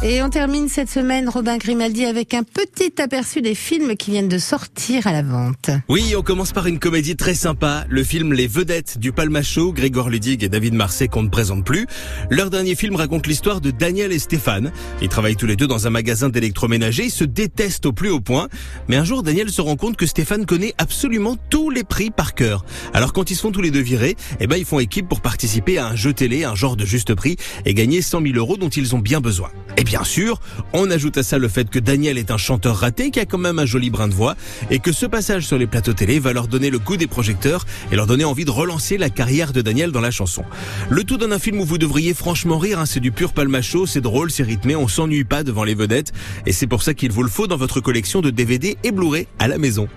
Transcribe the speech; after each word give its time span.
Et 0.00 0.22
on 0.22 0.30
termine 0.30 0.68
cette 0.68 0.88
semaine, 0.88 1.28
Robin 1.28 1.56
Grimaldi, 1.56 2.04
avec 2.04 2.32
un 2.32 2.44
petit 2.44 3.02
aperçu 3.02 3.42
des 3.42 3.56
films 3.56 3.96
qui 3.96 4.12
viennent 4.12 4.28
de 4.28 4.38
sortir 4.38 5.08
à 5.08 5.12
la 5.12 5.22
vente. 5.22 5.70
Oui, 5.88 6.14
on 6.16 6.22
commence 6.22 6.52
par 6.52 6.68
une 6.68 6.78
comédie 6.78 7.16
très 7.16 7.34
sympa, 7.34 7.84
le 7.88 8.04
film 8.04 8.32
Les 8.32 8.46
Vedettes 8.46 8.98
du 8.98 9.10
Palmacho, 9.10 9.72
Grégoire 9.72 10.08
Ludig 10.08 10.44
et 10.44 10.48
David 10.48 10.74
Marseille 10.74 11.08
qu'on 11.08 11.24
ne 11.24 11.28
présente 11.28 11.64
plus. 11.64 11.88
Leur 12.30 12.48
dernier 12.48 12.76
film 12.76 12.94
raconte 12.94 13.26
l'histoire 13.26 13.60
de 13.60 13.72
Daniel 13.72 14.12
et 14.12 14.20
Stéphane. 14.20 14.70
Ils 15.02 15.08
travaillent 15.08 15.34
tous 15.34 15.46
les 15.48 15.56
deux 15.56 15.66
dans 15.66 15.88
un 15.88 15.90
magasin 15.90 16.28
d'électroménager, 16.28 17.06
ils 17.06 17.10
se 17.10 17.24
détestent 17.24 17.86
au 17.86 17.92
plus 17.92 18.10
haut 18.10 18.20
point. 18.20 18.46
Mais 18.86 18.94
un 18.94 19.04
jour, 19.04 19.24
Daniel 19.24 19.50
se 19.50 19.60
rend 19.60 19.74
compte 19.74 19.96
que 19.96 20.06
Stéphane 20.06 20.46
connaît 20.46 20.74
absolument 20.78 21.36
tous 21.50 21.70
les 21.70 21.82
prix 21.82 22.12
par 22.12 22.34
cœur. 22.36 22.64
Alors 22.94 23.12
quand 23.12 23.32
ils 23.32 23.34
se 23.34 23.40
font 23.40 23.50
tous 23.50 23.62
les 23.62 23.72
deux 23.72 23.80
virer, 23.80 24.14
eh 24.38 24.46
ben 24.46 24.58
ils 24.58 24.64
font 24.64 24.78
équipe 24.78 25.08
pour 25.08 25.22
participer 25.22 25.78
à 25.78 25.88
un 25.88 25.96
jeu 25.96 26.12
télé, 26.12 26.44
un 26.44 26.54
genre 26.54 26.76
de 26.76 26.84
juste 26.84 27.14
prix, 27.14 27.36
et 27.66 27.74
gagner 27.74 28.00
100 28.00 28.22
000 28.22 28.34
euros 28.36 28.56
dont 28.56 28.68
ils 28.68 28.94
ont 28.94 29.00
bien 29.00 29.20
besoin. 29.20 29.50
Et 29.76 29.87
bien 29.88 30.04
sûr, 30.04 30.38
on 30.74 30.90
ajoute 30.90 31.16
à 31.16 31.22
ça 31.22 31.38
le 31.38 31.48
fait 31.48 31.70
que 31.70 31.78
Daniel 31.78 32.18
est 32.18 32.30
un 32.30 32.36
chanteur 32.36 32.76
raté 32.76 33.10
qui 33.10 33.20
a 33.20 33.24
quand 33.24 33.38
même 33.38 33.58
un 33.58 33.64
joli 33.64 33.88
brin 33.88 34.06
de 34.06 34.12
voix 34.12 34.36
et 34.70 34.80
que 34.80 34.92
ce 34.92 35.06
passage 35.06 35.46
sur 35.46 35.56
les 35.56 35.66
plateaux 35.66 35.94
télé 35.94 36.18
va 36.18 36.34
leur 36.34 36.46
donner 36.46 36.68
le 36.68 36.78
goût 36.78 36.98
des 36.98 37.06
projecteurs 37.06 37.64
et 37.90 37.96
leur 37.96 38.06
donner 38.06 38.26
envie 38.26 38.44
de 38.44 38.50
relancer 38.50 38.98
la 38.98 39.08
carrière 39.08 39.54
de 39.54 39.62
Daniel 39.62 39.90
dans 39.90 40.02
la 40.02 40.10
chanson. 40.10 40.44
Le 40.90 41.04
tout 41.04 41.16
donne 41.16 41.32
un 41.32 41.38
film 41.38 41.58
où 41.58 41.64
vous 41.64 41.78
devriez 41.78 42.12
franchement 42.12 42.58
rire, 42.58 42.78
hein, 42.80 42.84
c'est 42.84 43.00
du 43.00 43.12
pur 43.12 43.32
palmacho, 43.32 43.86
c'est 43.86 44.02
drôle, 44.02 44.30
c'est 44.30 44.42
rythmé, 44.42 44.76
on 44.76 44.88
s'ennuie 44.88 45.24
pas 45.24 45.42
devant 45.42 45.64
les 45.64 45.74
vedettes 45.74 46.12
et 46.44 46.52
c'est 46.52 46.66
pour 46.66 46.82
ça 46.82 46.92
qu'il 46.92 47.10
vous 47.10 47.22
le 47.22 47.30
faut 47.30 47.46
dans 47.46 47.56
votre 47.56 47.80
collection 47.80 48.20
de 48.20 48.28
DVD 48.28 48.76
et 48.84 48.92
Blu-ray 48.92 49.26
à 49.38 49.48
la 49.48 49.56
maison. 49.56 49.88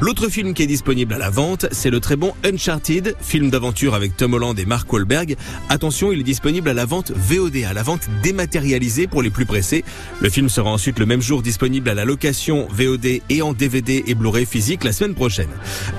L'autre 0.00 0.28
film 0.28 0.54
qui 0.54 0.62
est 0.62 0.68
disponible 0.68 1.12
à 1.12 1.18
la 1.18 1.30
vente, 1.30 1.66
c'est 1.72 1.90
le 1.90 1.98
très 1.98 2.14
bon 2.14 2.34
Uncharted, 2.44 3.16
film 3.20 3.50
d'aventure 3.50 3.94
avec 3.94 4.16
Tom 4.16 4.32
Holland 4.34 4.56
et 4.60 4.64
Mark 4.64 4.92
Wahlberg. 4.92 5.36
Attention, 5.68 6.12
il 6.12 6.20
est 6.20 6.22
disponible 6.22 6.68
à 6.68 6.72
la 6.72 6.84
vente 6.84 7.10
VOD, 7.10 7.64
à 7.68 7.72
la 7.72 7.82
vente 7.82 8.08
dématérialisée 8.22 9.08
pour 9.08 9.22
les 9.22 9.30
plus 9.30 9.39
pressés. 9.44 9.84
Le 10.20 10.30
film 10.30 10.48
sera 10.48 10.70
ensuite 10.70 10.98
le 10.98 11.06
même 11.06 11.22
jour 11.22 11.42
disponible 11.42 11.88
à 11.88 11.94
la 11.94 12.04
location 12.04 12.68
VOD 12.70 13.20
et 13.28 13.42
en 13.42 13.52
DVD 13.52 14.04
et 14.06 14.14
Blu-ray 14.14 14.46
physique 14.46 14.84
la 14.84 14.92
semaine 14.92 15.14
prochaine. 15.14 15.50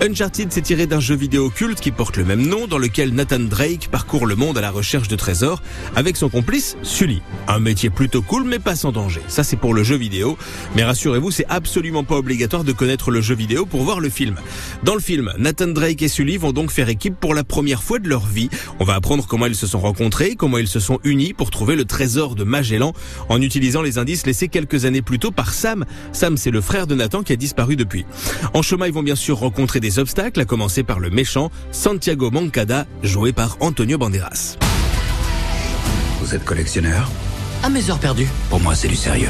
Uncharted 0.02 0.52
s'est 0.52 0.62
tiré 0.62 0.88
d'un 0.88 1.00
jeu 1.00 1.16
vidéo 1.16 1.50
culte 1.50 1.80
qui 1.80 1.92
porte 1.92 2.18
le 2.18 2.26
même 2.26 2.46
nom 2.46 2.68
dans 2.68 2.78
lequel 2.78 3.14
Nathan 3.14 3.40
Drake 3.40 3.90
parcourt 3.92 4.26
le 4.26 4.36
monde 4.36 4.58
à 4.58 4.62
la 4.62 4.72
recherche 4.72 5.08
de 5.08 5.16
trésors 5.16 5.62
avec 5.96 6.18
son 6.18 6.30
complice 6.30 6.78
Sully. 6.84 7.22
Un 7.48 7.60
métier 7.60 7.90
plutôt 7.90 8.22
cool 8.22 8.44
mais 8.44 8.60
pas 8.60 8.76
sans 8.76 8.92
danger. 8.92 9.22
Ça 9.28 9.44
c'est 9.44 9.58
pour 9.58 9.74
le 9.74 9.84
jeu 9.84 9.96
vidéo. 9.96 10.38
Mais 10.76 10.84
rassurez-vous, 10.84 11.32
c'est 11.32 11.46
absolument 11.50 12.04
pas 12.04 12.16
obligatoire 12.16 12.64
de 12.64 12.72
connaître 12.72 13.12
le 13.12 13.22
jeu 13.22 13.36
vidéo 13.36 13.66
pour 13.66 13.84
voir 13.84 14.00
le 14.00 14.10
film. 14.10 14.36
Dans 14.84 14.94
le 14.94 15.00
film, 15.00 15.32
Nathan 15.38 15.68
Drake 15.68 16.02
et 16.02 16.08
Sully 16.08 16.38
vont 16.38 16.52
donc 16.52 16.72
faire 16.72 16.90
équipe 16.90 17.16
pour 17.20 17.34
la 17.34 17.44
première 17.44 17.84
fois 17.84 18.00
de 18.00 18.08
leur 18.08 18.26
vie. 18.26 18.50
On 18.80 18.86
va 18.86 18.96
apprendre 18.96 19.26
comment 19.28 19.46
ils 19.46 19.56
se 19.56 19.68
sont 19.68 19.80
rencontrés, 19.80 20.36
comment 20.36 20.58
ils 20.58 20.68
se 20.68 20.80
sont 20.80 21.00
unis 21.04 21.34
pour 21.34 21.52
trouver 21.52 21.76
le 21.76 21.86
trésor 21.86 22.36
de 22.36 22.44
Magellan 22.44 22.94
en 23.32 23.42
utilisant 23.42 23.82
les 23.82 23.98
indices 23.98 24.26
laissés 24.26 24.50
quelques 24.50 24.84
années 24.84 25.02
plus 25.02 25.18
tôt 25.18 25.32
par 25.32 25.54
Sam. 25.54 25.86
Sam, 26.12 26.36
c'est 26.36 26.52
le 26.52 26.60
frère 26.60 26.86
de 26.86 26.96
Nathan 26.96 27.24
qui 27.24 27.32
a 27.32 27.38
disparu 27.38 27.78
depuis. 27.78 28.06
En 28.54 28.62
chemin, 28.62 28.88
ils 28.88 28.94
vont 28.94 29.04
bien 29.04 29.16
sûr 29.16 29.38
rencontrer 29.40 29.80
des 29.80 30.00
obstacles, 30.00 30.42
à 30.42 30.46
commencer 30.46 30.84
par 30.84 31.00
le 31.00 31.10
méchant 31.10 31.50
Santiago 31.72 32.30
Mancada, 32.30 32.86
joué 33.04 33.32
par 33.32 33.58
Antonio 33.62 33.98
Banderas. 33.98 34.58
Vous 36.20 36.36
êtes 36.36 36.44
collectionneur? 36.44 37.10
À 37.64 37.70
mes 37.70 37.90
heures 37.90 38.00
perdues. 38.00 38.28
Pour 38.50 38.60
moi, 38.60 38.76
c'est 38.76 38.90
du 38.90 38.96
sérieux. 38.98 39.30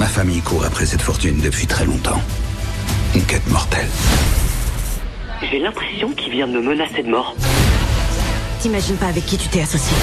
Ma 0.00 0.06
famille 0.06 0.40
court 0.40 0.64
après 0.64 0.84
cette 0.84 1.02
fortune 1.02 1.40
depuis 1.40 1.68
très 1.68 1.84
longtemps. 1.84 2.20
Une 3.14 3.22
quête 3.22 3.48
mortelle. 3.48 3.88
J'ai 5.50 5.60
l'impression 5.60 6.10
qu'il 6.12 6.32
vient 6.32 6.48
de 6.48 6.54
me 6.54 6.62
menacer 6.62 7.04
de 7.04 7.10
mort. 7.10 7.36
T'imagines 8.60 8.96
pas 8.96 9.06
avec 9.06 9.24
qui 9.24 9.36
tu 9.36 9.46
t'es 9.48 9.60
associé 9.60 9.96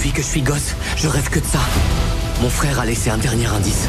Depuis 0.00 0.12
que 0.12 0.22
je 0.22 0.28
suis 0.28 0.40
gosse, 0.40 0.76
je 0.96 1.08
rêve 1.08 1.28
que 1.28 1.40
de 1.40 1.44
ça. 1.44 1.58
Mon 2.40 2.48
frère 2.48 2.80
a 2.80 2.86
laissé 2.86 3.10
un 3.10 3.18
dernier 3.18 3.44
indice. 3.44 3.86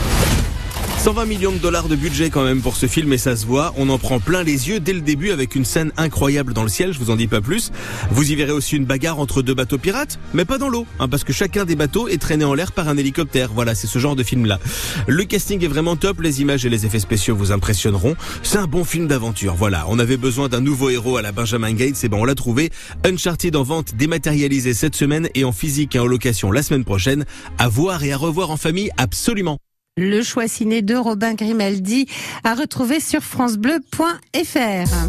120 1.02 1.26
millions 1.26 1.52
de 1.52 1.58
dollars 1.58 1.88
de 1.88 1.96
budget 1.96 2.30
quand 2.30 2.44
même 2.44 2.62
pour 2.62 2.76
ce 2.76 2.86
film 2.86 3.12
et 3.12 3.18
ça 3.18 3.36
se 3.36 3.48
voit, 3.48 3.74
on 3.76 3.90
en 3.90 3.98
prend 3.98 4.20
plein 4.20 4.44
les 4.44 4.70
yeux 4.70 4.80
dès 4.80 4.94
le 4.94 5.02
début 5.02 5.32
avec 5.32 5.56
une 5.56 5.66
scène 5.66 5.92
incroyable 5.98 6.54
dans 6.54 6.62
le 6.62 6.70
ciel, 6.70 6.94
je 6.94 7.00
vous 7.00 7.10
en 7.10 7.16
dis 7.16 7.26
pas 7.26 7.42
plus. 7.42 7.72
Vous 8.12 8.32
y 8.32 8.36
verrez 8.36 8.52
aussi 8.52 8.76
une 8.76 8.86
bagarre 8.86 9.18
entre 9.18 9.42
deux 9.42 9.56
bateaux 9.56 9.80
pirates, 9.80 10.20
mais 10.36 10.46
pas 10.46 10.60
dans 10.60 10.70
l'eau, 10.70 10.86
hein, 11.00 11.08
parce 11.08 11.24
que 11.24 11.34
chacun 11.34 11.66
des 11.66 11.76
bateaux 11.76 12.08
est 12.08 12.22
traîné 12.22 12.46
en 12.46 12.54
l'air 12.54 12.72
par 12.72 12.88
un 12.88 12.98
hélicoptère. 12.98 13.50
Voilà, 13.52 13.74
c'est 13.74 13.88
ce 13.88 13.98
genre 13.98 14.16
de 14.16 14.22
film 14.22 14.46
là. 14.46 14.60
Le 15.08 15.24
casting 15.24 15.66
est 15.66 15.68
vraiment 15.68 15.96
top, 15.96 16.22
les 16.22 16.42
images 16.42 16.68
et 16.68 16.70
les 16.70 16.86
effets 16.86 17.00
spéciaux 17.00 17.36
vous 17.36 17.52
impressionneront. 17.52 18.16
C'est 18.44 18.60
un 18.60 18.68
bon 18.68 18.84
film 18.84 19.08
d'aventure, 19.08 19.56
voilà. 19.56 19.86
On 19.88 19.98
avait 19.98 20.18
besoin 20.18 20.50
d'un 20.50 20.62
nouveau 20.62 20.92
héros 20.92 21.18
à 21.18 21.24
la 21.24 21.32
Benjamin 21.32 21.74
Gates, 21.74 22.04
et 22.04 22.10
ben 22.10 22.18
on 22.18 22.26
l'a 22.26 22.36
trouvé. 22.36 22.70
Uncharted 23.06 23.56
en 23.56 23.64
vente 23.64 23.96
dématérialisé 23.96 24.76
cette 24.76 24.96
semaine 24.96 25.30
et 25.34 25.46
en 25.46 25.52
physique 25.52 25.96
et 25.96 26.00
en 26.00 26.06
location 26.06 26.52
la 26.52 26.62
semaine 26.62 26.86
prochaine. 26.86 27.26
À 27.58 27.70
voir 27.70 28.04
et 28.04 28.14
à 28.14 28.18
revoir 28.18 28.52
en 28.52 28.58
famille, 28.58 28.92
absolument. 28.98 29.58
Le 30.04 30.24
choix 30.24 30.48
ciné 30.48 30.82
de 30.82 30.96
Robin 30.96 31.36
Grimaldi 31.36 32.08
à 32.44 32.56
retrouver 32.56 33.00
sur 33.00 33.22
francebleu.fr. 33.22 35.08